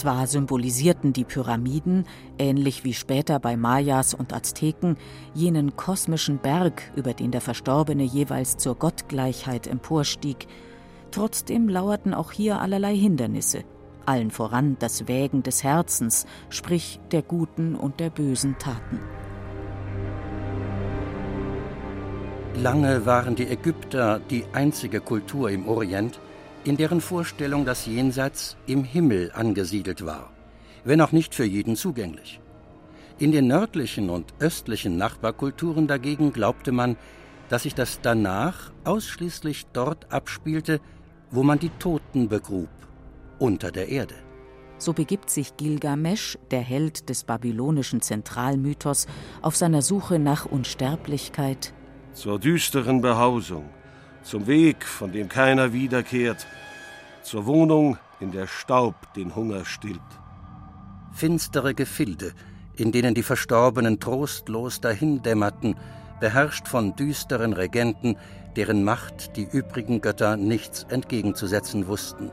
Zwar 0.00 0.26
symbolisierten 0.26 1.12
die 1.12 1.24
Pyramiden, 1.24 2.06
ähnlich 2.38 2.84
wie 2.84 2.94
später 2.94 3.38
bei 3.38 3.58
Mayas 3.58 4.14
und 4.14 4.32
Azteken, 4.32 4.96
jenen 5.34 5.76
kosmischen 5.76 6.38
Berg, 6.38 6.90
über 6.96 7.12
den 7.12 7.32
der 7.32 7.42
Verstorbene 7.42 8.04
jeweils 8.04 8.56
zur 8.56 8.76
Gottgleichheit 8.76 9.66
emporstieg, 9.66 10.48
Trotzdem 11.10 11.68
lauerten 11.68 12.14
auch 12.14 12.32
hier 12.32 12.62
allerlei 12.62 12.96
Hindernisse, 12.96 13.64
allen 14.06 14.30
voran 14.30 14.76
das 14.78 15.06
Wägen 15.06 15.42
des 15.42 15.62
Herzens, 15.64 16.24
sprich 16.48 16.98
der 17.10 17.20
guten 17.20 17.74
und 17.74 18.00
der 18.00 18.08
bösen 18.08 18.56
Taten. 18.58 19.00
Lange 22.54 23.04
waren 23.04 23.34
die 23.36 23.48
Ägypter 23.48 24.18
die 24.30 24.46
einzige 24.54 25.02
Kultur 25.02 25.50
im 25.50 25.68
Orient, 25.68 26.20
in 26.64 26.76
deren 26.76 27.00
Vorstellung 27.00 27.64
das 27.64 27.86
Jenseits 27.86 28.56
im 28.66 28.84
Himmel 28.84 29.32
angesiedelt 29.34 30.04
war, 30.04 30.30
wenn 30.84 31.00
auch 31.00 31.12
nicht 31.12 31.34
für 31.34 31.44
jeden 31.44 31.76
zugänglich. 31.76 32.40
In 33.18 33.32
den 33.32 33.46
nördlichen 33.46 34.10
und 34.10 34.32
östlichen 34.38 34.96
Nachbarkulturen 34.96 35.86
dagegen 35.86 36.32
glaubte 36.32 36.72
man, 36.72 36.96
dass 37.48 37.64
sich 37.64 37.74
das 37.74 38.00
danach 38.00 38.72
ausschließlich 38.84 39.66
dort 39.72 40.12
abspielte, 40.12 40.80
wo 41.30 41.42
man 41.42 41.58
die 41.58 41.70
Toten 41.78 42.28
begrub, 42.28 42.68
unter 43.38 43.70
der 43.70 43.88
Erde. 43.88 44.14
So 44.78 44.94
begibt 44.94 45.28
sich 45.28 45.56
Gilgamesch, 45.58 46.38
der 46.50 46.62
Held 46.62 47.10
des 47.10 47.24
babylonischen 47.24 48.00
Zentralmythos, 48.00 49.06
auf 49.42 49.56
seiner 49.56 49.82
Suche 49.82 50.18
nach 50.18 50.46
Unsterblichkeit 50.46 51.74
zur 52.12 52.38
düsteren 52.38 53.00
Behausung, 53.00 53.64
zum 54.22 54.46
Weg, 54.46 54.84
von 54.84 55.12
dem 55.12 55.28
keiner 55.28 55.72
wiederkehrt, 55.72 56.46
zur 57.22 57.46
Wohnung, 57.46 57.98
in 58.20 58.32
der 58.32 58.46
Staub 58.46 58.94
den 59.14 59.34
Hunger 59.34 59.64
stillt. 59.64 60.00
Finstere 61.12 61.74
Gefilde, 61.74 62.32
in 62.76 62.92
denen 62.92 63.14
die 63.14 63.22
Verstorbenen 63.22 63.98
trostlos 63.98 64.80
dahindämmerten, 64.80 65.76
beherrscht 66.20 66.68
von 66.68 66.94
düsteren 66.96 67.52
Regenten, 67.52 68.16
deren 68.56 68.84
Macht 68.84 69.36
die 69.36 69.48
übrigen 69.50 70.00
Götter 70.00 70.36
nichts 70.36 70.84
entgegenzusetzen 70.88 71.86
wussten. 71.86 72.30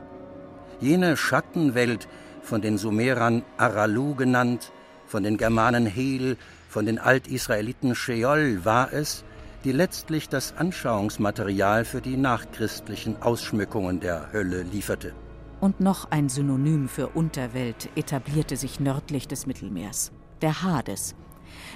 Jene 0.80 1.16
Schattenwelt, 1.16 2.08
von 2.42 2.60
den 2.62 2.78
Sumerern 2.78 3.42
Aralu 3.56 4.14
genannt, 4.14 4.72
von 5.06 5.22
den 5.22 5.36
Germanen 5.36 5.86
Hel, 5.86 6.36
von 6.68 6.86
den 6.86 6.98
Altisraeliten 6.98 7.94
Sheol 7.94 8.64
war 8.64 8.92
es, 8.92 9.24
die 9.64 9.72
letztlich 9.72 10.28
das 10.28 10.56
Anschauungsmaterial 10.56 11.84
für 11.84 12.00
die 12.00 12.16
nachchristlichen 12.16 13.20
Ausschmückungen 13.22 14.00
der 14.00 14.32
Hölle 14.32 14.62
lieferte. 14.62 15.14
Und 15.60 15.80
noch 15.80 16.10
ein 16.10 16.28
Synonym 16.28 16.88
für 16.88 17.08
Unterwelt 17.08 17.88
etablierte 17.96 18.56
sich 18.56 18.78
nördlich 18.78 19.26
des 19.26 19.46
Mittelmeers, 19.46 20.12
der 20.40 20.62
Hades. 20.62 21.16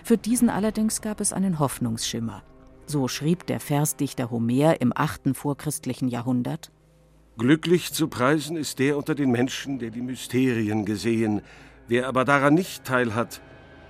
Für 0.04 0.16
diesen 0.16 0.50
allerdings 0.50 1.00
gab 1.00 1.20
es 1.20 1.32
einen 1.32 1.58
Hoffnungsschimmer. 1.58 2.42
So 2.86 3.08
schrieb 3.08 3.46
der 3.46 3.58
Versdichter 3.58 4.30
Homer 4.30 4.80
im 4.80 4.92
achten 4.94 5.34
vorchristlichen 5.34 6.08
Jahrhundert. 6.08 6.70
Glücklich 7.38 7.92
zu 7.92 8.08
preisen 8.08 8.56
ist 8.56 8.78
der 8.78 8.96
unter 8.96 9.14
den 9.14 9.30
Menschen, 9.30 9.78
der 9.78 9.90
die 9.90 10.02
Mysterien 10.02 10.84
gesehen. 10.84 11.42
Wer 11.88 12.06
aber 12.06 12.24
daran 12.24 12.54
nicht 12.54 12.84
teilhat, 12.84 13.40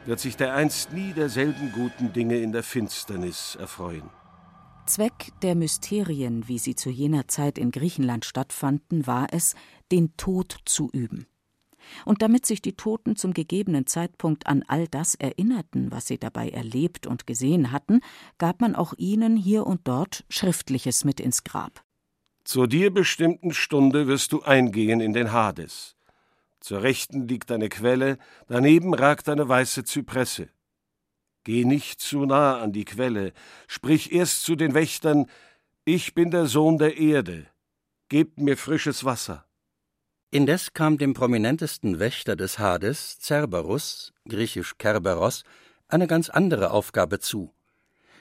wird 0.07 0.21
sich 0.21 0.37
dereinst 0.37 0.93
nie 0.93 1.13
derselben 1.13 1.73
guten 1.73 2.13
Dinge 2.13 2.39
in 2.39 2.53
der 2.53 2.63
Finsternis 2.63 3.57
erfreuen. 3.57 4.11
Zweck 4.87 5.33
der 5.43 5.55
Mysterien, 5.55 6.49
wie 6.49 6.59
sie 6.59 6.75
zu 6.75 6.91
jener 6.91 7.29
Zeit 7.29 7.57
in 7.57 7.71
Griechenland 7.71 8.25
stattfanden, 8.25 9.07
war 9.07 9.29
es, 9.31 9.55
den 9.93 10.17
Tod 10.17 10.57
zu 10.65 10.91
üben. 10.93 11.27
Und 12.05 12.23
damit 12.23 12.47
sich 12.47 12.63
die 12.63 12.75
Toten 12.75 13.17
zum 13.17 13.33
gegebenen 13.33 13.87
Zeitpunkt 13.87 14.47
an 14.47 14.65
all 14.67 14.87
das 14.89 15.15
erinnerten, 15.15 15.91
was 15.91 16.07
sie 16.07 16.19
dabei 16.19 16.49
erlebt 16.49 17.07
und 17.07 17.27
gesehen 17.27 17.73
hatten, 17.73 18.01
gab 18.39 18.61
man 18.61 18.75
auch 18.75 18.95
ihnen 18.97 19.37
hier 19.37 19.67
und 19.67 19.83
dort 19.85 20.25
Schriftliches 20.29 21.05
mit 21.05 21.21
ins 21.21 21.45
Grab. 21.45 21.85
Zur 22.45 22.67
dir 22.67 22.93
bestimmten 22.93 23.53
Stunde 23.53 24.09
wirst 24.09 24.33
du 24.33 24.43
eingehen 24.43 25.01
in 25.01 25.13
den 25.13 25.33
Hades. 25.33 25.97
Zur 26.63 26.83
Rechten 26.83 27.27
liegt 27.27 27.51
eine 27.51 27.69
Quelle, 27.69 28.19
daneben 28.47 28.95
ragt 28.95 29.29
eine 29.29 29.49
weiße 29.49 29.83
Zypresse. 29.83 30.49
Geh 31.43 31.65
nicht 31.65 32.01
zu 32.01 32.25
nah 32.25 32.61
an 32.61 32.73
die 32.73 32.85
Quelle, 32.85 33.33
sprich 33.67 34.13
erst 34.13 34.45
zu 34.45 34.55
den 34.55 34.73
Wächtern, 34.73 35.27
ich 35.85 36.15
bin 36.15 36.31
der 36.31 36.47
Sohn 36.47 36.79
der 36.79 36.97
Erde, 36.99 37.49
gebt 38.09 38.39
mir 38.39 38.57
frisches 38.57 39.05
Wasser. 39.05 39.45
Indes 40.31 40.73
kam 40.73 40.99
dem 40.99 41.15
prominentesten 41.15 41.99
Wächter 41.99 42.37
des 42.37 42.61
Hades, 42.61 43.19
Cerberus, 43.21 44.13
griechisch 44.29 44.79
Kerberos, 44.79 45.43
eine 45.89 46.07
ganz 46.07 46.31
andere 46.31 46.71
Aufgabe 46.71 47.19
zu. 47.19 47.53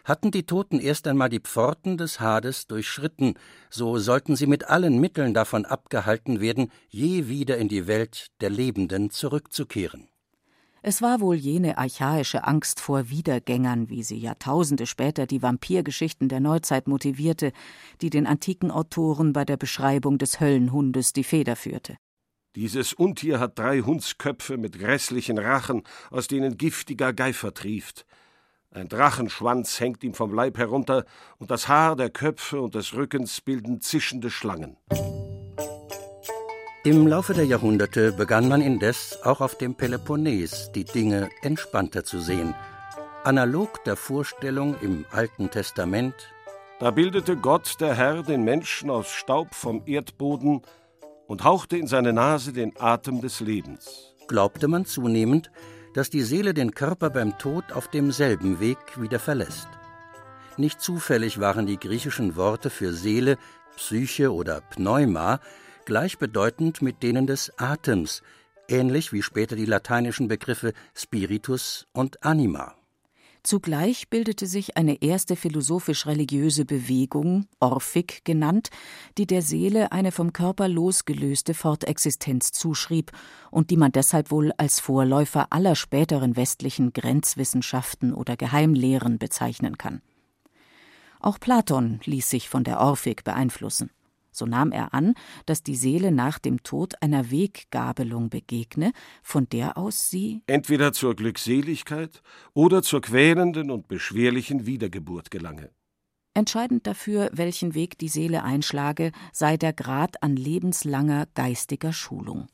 Hatten 0.04 0.32
die 0.32 0.46
Toten 0.46 0.80
erst 0.80 1.08
einmal 1.08 1.30
die 1.30 1.40
Pforten 1.40 1.98
des 1.98 2.20
Hades 2.20 2.68
durchschritten, 2.68 3.36
so 3.70 3.98
sollten 3.98 4.36
sie 4.36 4.48
mit 4.48 4.70
allen 4.70 5.00
Mitteln 5.00 5.34
davon 5.34 5.66
abgehalten 5.66 6.42
werden, 6.42 6.72
je 6.90 7.28
wieder 7.28 7.58
in 7.58 7.68
die 7.68 7.88
Welt 7.88 8.28
der 8.42 8.50
Lebenden 8.50 9.10
zurückzukehren. 9.10 10.08
Es 10.84 11.04
war 11.04 11.22
wohl 11.22 11.36
jene 11.36 11.78
archaische 11.78 12.44
Angst 12.44 12.80
vor 12.80 13.12
Wiedergängern, 13.12 13.90
wie 13.90 14.02
sie 14.02 14.18
Jahrtausende 14.18 14.88
später 14.88 15.28
die 15.28 15.44
Vampirgeschichten 15.44 16.28
der 16.28 16.40
Neuzeit 16.40 16.88
motivierte, 16.88 17.52
die 18.02 18.10
den 18.10 18.26
antiken 18.26 18.72
Autoren 18.72 19.32
bei 19.32 19.46
der 19.46 19.58
Beschreibung 19.58 20.18
des 20.18 20.40
Höllenhundes 20.40 21.14
die 21.14 21.24
Feder 21.24 21.56
führte. 21.56 21.98
Dieses 22.56 22.94
Untier 22.94 23.40
hat 23.40 23.60
drei 23.60 23.82
Hundsköpfe 23.82 24.58
mit 24.58 24.80
grässlichen 24.80 25.38
Rachen, 25.38 25.84
aus 26.10 26.28
denen 26.28 26.58
giftiger 26.58 27.14
Geifer 27.14 27.54
trieft. 27.54 28.08
Ein 28.74 28.88
Drachenschwanz 28.88 29.82
hängt 29.82 30.02
ihm 30.02 30.14
vom 30.14 30.34
Leib 30.34 30.58
herunter, 30.58 31.04
und 31.40 31.52
das 31.52 31.68
Haar 31.68 31.98
der 31.98 32.10
Köpfe 32.10 32.62
und 32.62 32.74
des 32.74 32.94
Rückens 32.94 33.42
bilden 33.42 33.82
zischende 33.82 34.30
Schlangen. 34.30 34.78
Im 36.86 37.06
Laufe 37.06 37.34
der 37.34 37.46
Jahrhunderte 37.46 38.14
begann 38.14 38.48
man 38.48 38.62
indes 38.62 39.20
auch 39.24 39.42
auf 39.42 39.58
dem 39.58 39.76
Peloponnes 39.76 40.72
die 40.72 40.86
Dinge 40.86 41.30
entspannter 41.42 42.06
zu 42.06 42.22
sehen. 42.22 42.56
Analog 43.26 43.84
der 43.84 43.98
Vorstellung 43.98 44.78
im 44.82 45.06
Alten 45.12 45.52
Testament. 45.52 46.16
Da 46.80 46.92
bildete 46.92 47.36
Gott, 47.36 47.76
der 47.82 47.94
Herr, 47.94 48.24
den 48.24 48.44
Menschen 48.46 48.90
aus 48.90 49.10
Staub 49.10 49.54
vom 49.54 49.84
Erdboden 49.86 50.62
und 51.28 51.44
hauchte 51.44 51.76
in 51.76 51.88
seine 51.88 52.14
Nase 52.14 52.54
den 52.54 52.72
Atem 52.80 53.20
des 53.20 53.42
Lebens. 53.42 54.16
Glaubte 54.30 54.70
man 54.70 54.86
zunehmend, 54.86 55.52
dass 55.94 56.10
die 56.10 56.22
Seele 56.22 56.54
den 56.54 56.72
Körper 56.74 57.10
beim 57.10 57.38
Tod 57.38 57.72
auf 57.72 57.88
demselben 57.88 58.60
Weg 58.60 58.78
wieder 58.98 59.20
verlässt. 59.20 59.68
Nicht 60.58 60.82
zufällig 60.82 61.40
waren 61.40 61.66
die 61.66 61.80
griechischen 61.80 62.36
Worte 62.36 62.70
für 62.70 62.94
Seele, 62.94 63.38
Psyche 63.76 64.34
oder 64.34 64.62
Pneuma 64.62 65.40
gleichbedeutend 65.86 66.82
mit 66.82 67.04
denen 67.04 67.28
des 67.28 67.52
Atems, 67.58 68.22
ähnlich 68.68 69.14
wie 69.14 69.22
später 69.22 69.56
die 69.56 69.66
lateinischen 69.66 70.28
Begriffe 70.28 70.74
Spiritus 70.96 71.88
und 71.94 72.24
Anima. 72.24 72.76
Zugleich 73.44 74.10
bildete 74.10 74.46
sich 74.46 74.78
eine 74.78 75.02
erste 75.02 75.36
philosophisch-religiöse 75.36 76.64
Bewegung, 76.64 77.48
Orphik 77.60 78.24
genannt, 78.24 78.70
die 79.18 79.26
der 79.26 79.42
Seele 79.42 79.92
eine 79.92 80.12
vom 80.12 80.32
Körper 80.32 80.68
losgelöste 80.68 81.56
Fortexistenz 81.56 82.52
zuschrieb 82.52 83.12
und 83.50 83.72
die 83.72 83.78
man 83.78 83.92
deshalb 83.92 84.30
wohl 84.30 84.52
als 84.58 84.80
Vorläufer 84.80 85.48
aller 85.50 85.76
späteren 85.76 86.36
westlichen 86.36 86.94
Grenzwissenschaften 86.94 88.14
oder 88.14 88.38
Geheimlehren 88.38 89.18
bezeichnen 89.18 89.78
kann. 89.80 90.04
Auch 91.20 91.40
Platon 91.40 92.00
ließ 92.04 92.30
sich 92.30 92.48
von 92.48 92.64
der 92.64 92.80
Orphik 92.80 93.24
beeinflussen. 93.24 93.90
So 94.42 94.48
nahm 94.48 94.72
er 94.72 94.96
an, 94.96 95.14
dass 95.46 95.62
die 95.62 95.76
Seele 95.76 96.12
nach 96.12 96.40
dem 96.40 96.64
Tod 96.64 96.96
einer 97.00 97.30
Weggabelung 97.30 98.32
begegne, 98.32 98.92
von 99.22 99.48
der 99.48 99.78
aus 99.78 100.10
sie 100.10 100.42
entweder 100.48 100.94
zur 100.94 101.16
Glückseligkeit 101.16 102.24
oder 102.56 102.82
zur 102.82 103.02
quälenden 103.02 103.70
und 103.70 103.88
beschwerlichen 103.88 104.66
Wiedergeburt 104.66 105.30
gelange. 105.30 105.70
Entscheidend 106.34 106.88
dafür, 106.88 107.30
welchen 107.34 107.76
Weg 107.76 108.00
die 108.00 108.08
Seele 108.08 108.42
einschlage, 108.42 109.12
sei 109.32 109.58
der 109.58 109.74
Grad 109.74 110.24
an 110.24 110.36
lebenslanger 110.36 111.28
geistiger 111.36 111.94
Schulung. 111.94 112.48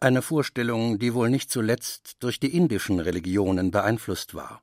Eine 0.00 0.20
Vorstellung, 0.20 0.98
die 0.98 1.14
wohl 1.14 1.30
nicht 1.30 1.50
zuletzt 1.50 2.16
durch 2.22 2.38
die 2.38 2.54
indischen 2.54 3.00
Religionen 3.00 3.70
beeinflusst 3.70 4.34
war. 4.34 4.60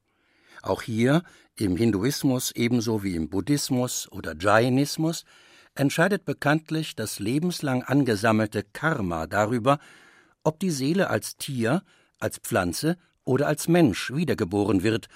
Auch 0.61 0.83
hier, 0.83 1.23
im 1.57 1.75
Hinduismus 1.75 2.51
ebenso 2.51 3.01
wie 3.01 3.15
im 3.15 3.29
Buddhismus 3.29 4.11
oder 4.11 4.35
Jainismus, 4.39 5.25
entscheidet 5.75 6.25
bekanntlich 6.25 6.95
das 6.95 7.19
lebenslang 7.19 7.83
angesammelte 7.83 8.63
Karma 8.63 9.27
darüber, 9.27 9.79
ob 10.43 10.59
die 10.59 10.71
Seele 10.71 11.09
als 11.09 11.37
Tier, 11.37 11.83
als 12.19 12.37
Pflanze 12.37 12.97
oder 13.23 13.47
als 13.47 13.67
Mensch 13.67 14.11
wiedergeboren 14.13 14.83
wird 14.83 15.07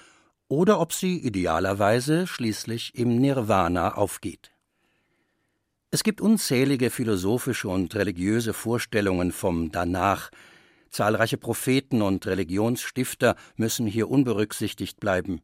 oder 0.48 0.80
ob 0.80 0.92
sie 0.92 1.18
idealerweise 1.18 2.26
schließlich 2.26 2.94
im 2.94 3.16
Nirvana 3.16 3.94
aufgeht. 3.94 4.50
Es 5.92 6.04
gibt 6.04 6.20
unzählige 6.20 6.90
philosophische 6.90 7.68
und 7.68 7.94
religiöse 7.94 8.52
Vorstellungen 8.52 9.32
vom 9.32 9.72
Danach. 9.72 10.30
Zahlreiche 10.88 11.36
Propheten 11.36 12.02
und 12.02 12.26
Religionsstifter 12.26 13.34
müssen 13.56 13.86
hier 13.86 14.08
unberücksichtigt 14.08 15.00
bleiben. 15.00 15.40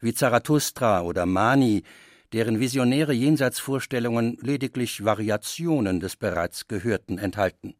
Wie 0.00 0.14
Zarathustra 0.14 1.02
oder 1.02 1.26
Mani, 1.26 1.84
deren 2.32 2.60
visionäre 2.60 3.12
Jenseitsvorstellungen 3.12 4.36
lediglich 4.40 5.04
Variationen 5.04 6.00
des 6.00 6.16
bereits 6.16 6.68
Gehörten 6.68 7.18
enthalten. 7.18 7.74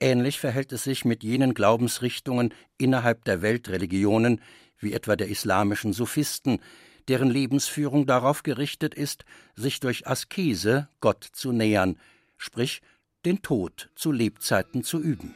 Ähnlich 0.00 0.38
verhält 0.38 0.72
es 0.72 0.84
sich 0.84 1.04
mit 1.04 1.24
jenen 1.24 1.54
Glaubensrichtungen 1.54 2.54
innerhalb 2.78 3.24
der 3.24 3.42
Weltreligionen, 3.42 4.40
wie 4.78 4.92
etwa 4.92 5.16
der 5.16 5.28
islamischen 5.28 5.92
Sophisten, 5.92 6.60
deren 7.08 7.30
Lebensführung 7.30 8.06
darauf 8.06 8.42
gerichtet 8.42 8.94
ist, 8.94 9.24
sich 9.56 9.80
durch 9.80 10.06
Askese 10.06 10.88
Gott 11.00 11.24
zu 11.24 11.52
nähern, 11.52 11.98
sprich 12.36 12.80
den 13.24 13.42
Tod 13.42 13.90
zu 13.94 14.12
Lebzeiten 14.12 14.84
zu 14.84 15.00
üben. 15.00 15.34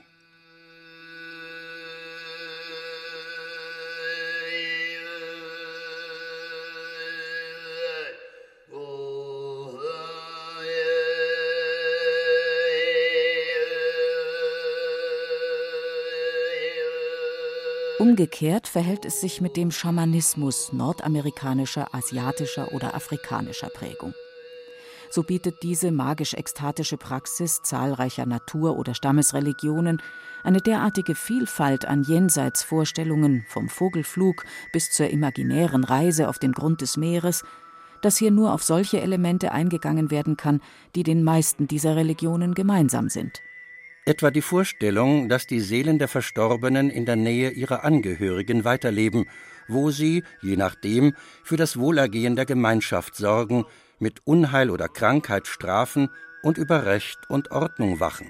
Umgekehrt 18.12 18.68
verhält 18.68 19.06
es 19.06 19.22
sich 19.22 19.40
mit 19.40 19.56
dem 19.56 19.70
Schamanismus 19.70 20.74
nordamerikanischer, 20.74 21.94
asiatischer 21.94 22.74
oder 22.74 22.94
afrikanischer 22.94 23.70
Prägung. 23.70 24.12
So 25.08 25.22
bietet 25.22 25.62
diese 25.62 25.90
magisch-ekstatische 25.90 26.98
Praxis 26.98 27.62
zahlreicher 27.62 28.26
Natur- 28.26 28.76
oder 28.76 28.92
Stammesreligionen 28.92 30.02
eine 30.44 30.60
derartige 30.60 31.14
Vielfalt 31.14 31.86
an 31.86 32.02
Jenseitsvorstellungen 32.02 33.46
vom 33.48 33.70
Vogelflug 33.70 34.44
bis 34.74 34.90
zur 34.90 35.08
imaginären 35.08 35.82
Reise 35.82 36.28
auf 36.28 36.38
den 36.38 36.52
Grund 36.52 36.82
des 36.82 36.98
Meeres, 36.98 37.44
dass 38.02 38.18
hier 38.18 38.30
nur 38.30 38.52
auf 38.52 38.62
solche 38.62 39.00
Elemente 39.00 39.52
eingegangen 39.52 40.10
werden 40.10 40.36
kann, 40.36 40.60
die 40.96 41.02
den 41.02 41.24
meisten 41.24 41.66
dieser 41.66 41.96
Religionen 41.96 42.52
gemeinsam 42.52 43.08
sind. 43.08 43.40
Etwa 44.04 44.32
die 44.32 44.42
Vorstellung, 44.42 45.28
dass 45.28 45.46
die 45.46 45.60
Seelen 45.60 46.00
der 46.00 46.08
Verstorbenen 46.08 46.90
in 46.90 47.06
der 47.06 47.14
Nähe 47.14 47.50
ihrer 47.50 47.84
Angehörigen 47.84 48.64
weiterleben, 48.64 49.26
wo 49.68 49.92
sie, 49.92 50.24
je 50.40 50.56
nachdem, 50.56 51.14
für 51.44 51.56
das 51.56 51.78
Wohlergehen 51.78 52.34
der 52.34 52.44
Gemeinschaft 52.44 53.14
sorgen, 53.14 53.64
mit 54.00 54.26
Unheil 54.26 54.70
oder 54.70 54.88
Krankheit 54.88 55.46
strafen 55.46 56.08
und 56.42 56.58
über 56.58 56.84
Recht 56.84 57.18
und 57.28 57.52
Ordnung 57.52 58.00
wachen. 58.00 58.26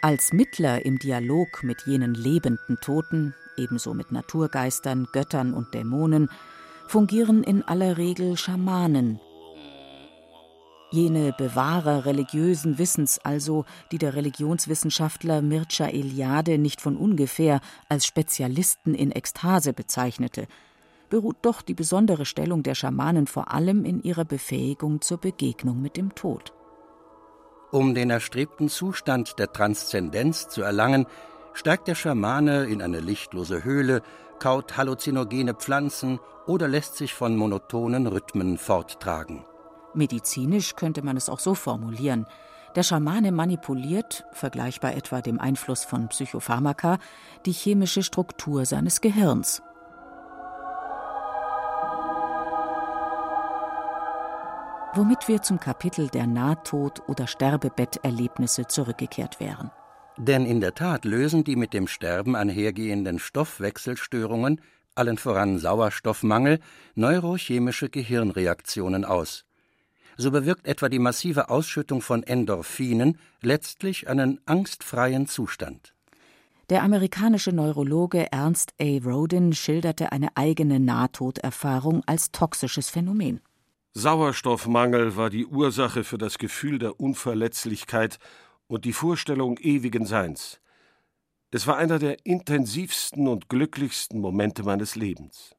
Als 0.00 0.32
Mittler 0.32 0.86
im 0.86 0.98
Dialog 0.98 1.62
mit 1.62 1.82
jenen 1.86 2.14
lebenden 2.14 2.78
Toten, 2.80 3.34
ebenso 3.58 3.92
mit 3.92 4.12
Naturgeistern, 4.12 5.08
Göttern 5.12 5.52
und 5.52 5.74
Dämonen, 5.74 6.30
fungieren 6.88 7.42
in 7.42 7.62
aller 7.62 7.98
Regel 7.98 8.38
Schamanen, 8.38 9.20
Jene 10.92 11.34
Bewahrer 11.36 12.06
religiösen 12.06 12.78
Wissens 12.78 13.18
also, 13.18 13.64
die 13.90 13.98
der 13.98 14.14
Religionswissenschaftler 14.14 15.42
Mircea 15.42 15.88
Eliade 15.88 16.58
nicht 16.58 16.80
von 16.80 16.96
ungefähr 16.96 17.60
als 17.88 18.06
Spezialisten 18.06 18.94
in 18.94 19.10
Ekstase 19.10 19.72
bezeichnete, 19.72 20.46
beruht 21.10 21.38
doch 21.42 21.62
die 21.62 21.74
besondere 21.74 22.24
Stellung 22.24 22.62
der 22.62 22.76
Schamanen 22.76 23.26
vor 23.26 23.52
allem 23.52 23.84
in 23.84 24.00
ihrer 24.02 24.24
Befähigung 24.24 25.00
zur 25.00 25.18
Begegnung 25.18 25.82
mit 25.82 25.96
dem 25.96 26.14
Tod. 26.14 26.52
Um 27.72 27.94
den 27.94 28.10
erstrebten 28.10 28.68
Zustand 28.68 29.40
der 29.40 29.52
Transzendenz 29.52 30.48
zu 30.48 30.62
erlangen, 30.62 31.06
steigt 31.52 31.88
der 31.88 31.96
Schamane 31.96 32.64
in 32.66 32.80
eine 32.80 33.00
lichtlose 33.00 33.64
Höhle, 33.64 34.02
kaut 34.38 34.76
halluzinogene 34.76 35.54
Pflanzen 35.54 36.20
oder 36.46 36.68
lässt 36.68 36.96
sich 36.96 37.12
von 37.12 37.36
monotonen 37.36 38.06
Rhythmen 38.06 38.56
forttragen. 38.56 39.44
Medizinisch 39.96 40.76
könnte 40.76 41.02
man 41.02 41.16
es 41.16 41.28
auch 41.28 41.40
so 41.40 41.54
formulieren. 41.54 42.26
Der 42.76 42.82
Schamane 42.82 43.32
manipuliert, 43.32 44.26
vergleichbar 44.32 44.94
etwa 44.94 45.22
dem 45.22 45.40
Einfluss 45.40 45.84
von 45.84 46.08
Psychopharmaka, 46.08 46.98
die 47.46 47.52
chemische 47.52 48.02
Struktur 48.02 48.66
seines 48.66 49.00
Gehirns. 49.00 49.62
Womit 54.94 55.26
wir 55.26 55.40
zum 55.42 55.58
Kapitel 55.58 56.08
der 56.08 56.26
Nahtod- 56.26 57.02
oder 57.08 57.26
Sterbebetterlebnisse 57.26 58.66
zurückgekehrt 58.66 59.40
wären. 59.40 59.70
Denn 60.18 60.44
in 60.46 60.60
der 60.60 60.74
Tat 60.74 61.04
lösen 61.04 61.44
die 61.44 61.56
mit 61.56 61.72
dem 61.72 61.86
Sterben 61.86 62.36
einhergehenden 62.36 63.18
Stoffwechselstörungen, 63.18 64.60
allen 64.94 65.18
voran 65.18 65.58
Sauerstoffmangel, 65.58 66.60
neurochemische 66.94 67.90
Gehirnreaktionen 67.90 69.04
aus 69.04 69.45
so 70.16 70.30
bewirkt 70.30 70.66
etwa 70.66 70.88
die 70.88 70.98
massive 70.98 71.50
Ausschüttung 71.50 72.00
von 72.00 72.22
Endorphinen 72.22 73.18
letztlich 73.42 74.08
einen 74.08 74.40
angstfreien 74.46 75.26
Zustand. 75.26 75.94
Der 76.68 76.82
amerikanische 76.82 77.52
Neurologe 77.52 78.32
Ernst 78.32 78.74
A. 78.80 78.98
Rodin 79.04 79.52
schilderte 79.52 80.10
eine 80.10 80.36
eigene 80.36 80.80
Nahtoderfahrung 80.80 82.02
als 82.06 82.32
toxisches 82.32 82.90
Phänomen. 82.90 83.40
Sauerstoffmangel 83.94 85.16
war 85.16 85.30
die 85.30 85.46
Ursache 85.46 86.02
für 86.02 86.18
das 86.18 86.38
Gefühl 86.38 86.78
der 86.78 86.98
Unverletzlichkeit 86.98 88.18
und 88.66 88.84
die 88.84 88.92
Vorstellung 88.92 89.58
ewigen 89.58 90.06
Seins. 90.06 90.60
Es 91.52 91.66
war 91.66 91.76
einer 91.76 91.98
der 91.98 92.26
intensivsten 92.26 93.28
und 93.28 93.48
glücklichsten 93.48 94.20
Momente 94.20 94.64
meines 94.64 94.96
Lebens. 94.96 95.54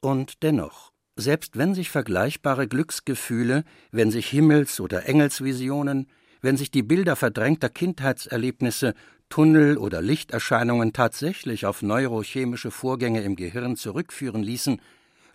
Und 0.00 0.42
dennoch, 0.42 0.91
selbst 1.16 1.58
wenn 1.58 1.74
sich 1.74 1.90
vergleichbare 1.90 2.68
Glücksgefühle, 2.68 3.64
wenn 3.90 4.10
sich 4.10 4.28
Himmels- 4.28 4.80
oder 4.80 5.06
Engelsvisionen, 5.06 6.08
wenn 6.40 6.56
sich 6.56 6.70
die 6.70 6.82
Bilder 6.82 7.16
verdrängter 7.16 7.68
Kindheitserlebnisse, 7.68 8.94
Tunnel- 9.28 9.78
oder 9.78 10.02
Lichterscheinungen 10.02 10.92
tatsächlich 10.92 11.64
auf 11.64 11.80
neurochemische 11.80 12.70
Vorgänge 12.70 13.22
im 13.22 13.36
Gehirn 13.36 13.76
zurückführen 13.76 14.42
ließen, 14.42 14.80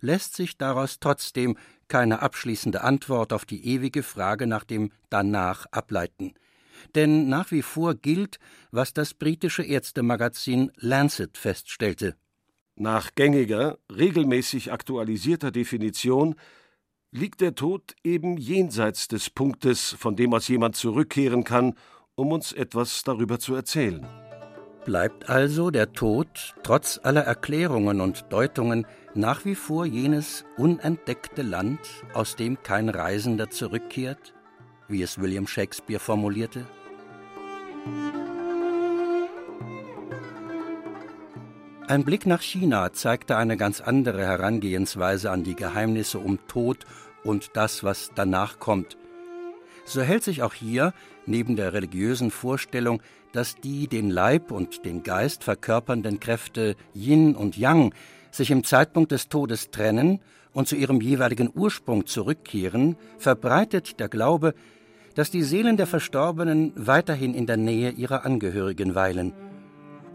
lässt 0.01 0.35
sich 0.35 0.57
daraus 0.57 0.99
trotzdem 0.99 1.57
keine 1.87 2.21
abschließende 2.21 2.83
Antwort 2.83 3.33
auf 3.33 3.45
die 3.45 3.65
ewige 3.65 4.03
Frage 4.03 4.45
nach 4.45 4.65
dem 4.65 4.91
Danach 5.09 5.65
ableiten. 5.71 6.33
Denn 6.93 7.27
nach 7.27 7.49
wie 7.51 7.63
vor 7.63 7.95
gilt, 7.95 8.37
was 8.71 8.93
das 8.93 9.13
britische 9.13 9.63
Ärztemagazin 9.63 10.71
Lancet 10.75 11.37
feststellte. 11.37 12.15
Nach 12.79 13.15
gängiger, 13.15 13.79
regelmäßig 13.91 14.71
aktualisierter 14.71 15.49
Definition 15.49 16.35
liegt 17.11 17.41
der 17.41 17.55
Tod 17.55 17.95
eben 18.03 18.37
jenseits 18.37 19.07
des 19.07 19.31
Punktes, 19.31 19.95
von 19.97 20.15
dem 20.15 20.31
aus 20.35 20.47
jemand 20.47 20.75
zurückkehren 20.75 21.43
kann, 21.43 21.73
um 22.13 22.31
uns 22.31 22.53
etwas 22.53 23.01
darüber 23.01 23.39
zu 23.39 23.55
erzählen. 23.55 24.07
Bleibt 24.85 25.27
also 25.27 25.71
der 25.71 25.93
Tod, 25.93 26.53
trotz 26.61 26.99
aller 27.01 27.23
Erklärungen 27.23 27.99
und 27.99 28.25
Deutungen, 28.29 28.85
nach 29.15 29.43
wie 29.43 29.55
vor 29.55 29.87
jenes 29.87 30.45
unentdeckte 30.55 31.41
Land, 31.41 31.79
aus 32.13 32.35
dem 32.35 32.61
kein 32.61 32.89
Reisender 32.89 33.49
zurückkehrt, 33.49 34.35
wie 34.87 35.01
es 35.01 35.19
William 35.19 35.47
Shakespeare 35.47 35.99
formulierte? 35.99 36.67
Ein 41.89 42.03
Blick 42.03 42.25
nach 42.25 42.41
China 42.41 42.91
zeigte 42.91 43.37
eine 43.37 43.55
ganz 43.55 43.79
andere 43.79 44.21
Herangehensweise 44.21 45.31
an 45.31 45.45
die 45.45 45.55
Geheimnisse 45.55 46.19
um 46.19 46.37
Tod 46.49 46.79
und 47.23 47.51
das, 47.53 47.81
was 47.81 48.11
danach 48.13 48.59
kommt. 48.59 48.97
So 49.85 50.01
hält 50.01 50.21
sich 50.21 50.43
auch 50.43 50.53
hier, 50.53 50.93
neben 51.25 51.55
der 51.55 51.71
religiösen 51.71 52.29
Vorstellung, 52.29 53.01
dass 53.31 53.55
die 53.55 53.87
den 53.87 54.09
Leib 54.09 54.51
und 54.51 54.83
den 54.83 55.01
Geist 55.03 55.45
verkörpernden 55.45 56.19
Kräfte 56.19 56.75
Yin 56.93 57.35
und 57.35 57.55
Yang 57.55 57.93
sich 58.31 58.51
im 58.51 58.65
Zeitpunkt 58.65 59.13
des 59.13 59.29
Todes 59.29 59.71
trennen 59.71 60.19
und 60.51 60.67
zu 60.67 60.75
ihrem 60.75 60.99
jeweiligen 60.99 61.49
Ursprung 61.55 62.05
zurückkehren, 62.05 62.97
verbreitet 63.17 64.01
der 64.01 64.09
Glaube, 64.09 64.55
dass 65.15 65.31
die 65.31 65.43
Seelen 65.43 65.77
der 65.77 65.87
Verstorbenen 65.87 66.73
weiterhin 66.75 67.33
in 67.33 67.45
der 67.45 67.57
Nähe 67.57 67.91
ihrer 67.91 68.25
Angehörigen 68.25 68.93
weilen. 68.93 69.31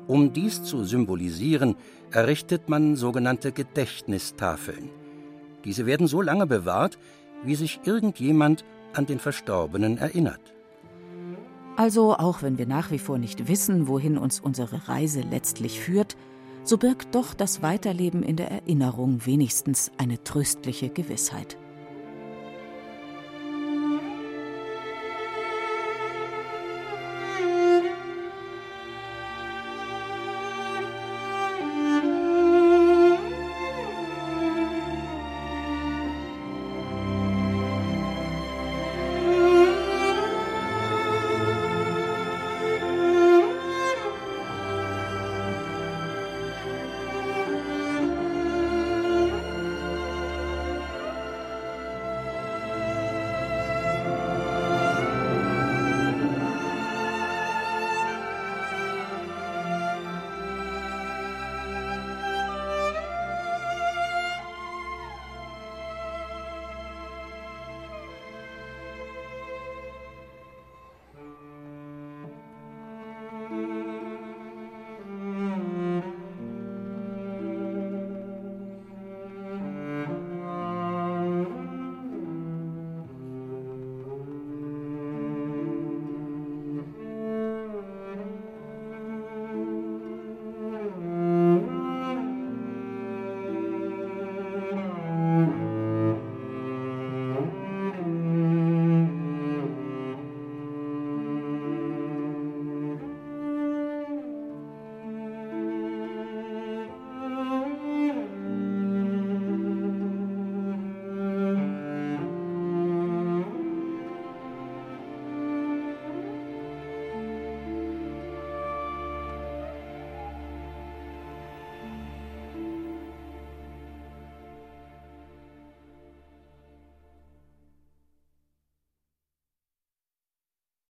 Um 0.06 0.32
dies 0.32 0.62
zu 0.62 0.84
symbolisieren, 0.84 1.76
errichtet 2.10 2.68
man 2.68 2.96
sogenannte 2.96 3.52
Gedächtnistafeln. 3.52 4.90
Diese 5.64 5.86
werden 5.86 6.06
so 6.06 6.20
lange 6.20 6.46
bewahrt, 6.46 6.98
wie 7.44 7.54
sich 7.54 7.80
irgendjemand 7.84 8.64
an 8.94 9.06
den 9.06 9.18
Verstorbenen 9.18 9.98
erinnert. 9.98 10.40
Also 11.76 12.14
auch 12.14 12.42
wenn 12.42 12.58
wir 12.58 12.66
nach 12.66 12.90
wie 12.90 12.98
vor 12.98 13.18
nicht 13.18 13.48
wissen, 13.48 13.88
wohin 13.88 14.18
uns 14.18 14.40
unsere 14.40 14.88
Reise 14.88 15.22
letztlich 15.22 15.80
führt, 15.80 16.16
so 16.64 16.76
birgt 16.76 17.14
doch 17.14 17.34
das 17.34 17.62
Weiterleben 17.62 18.22
in 18.22 18.36
der 18.36 18.50
Erinnerung 18.50 19.24
wenigstens 19.24 19.90
eine 19.98 20.22
tröstliche 20.22 20.90
Gewissheit. 20.90 21.56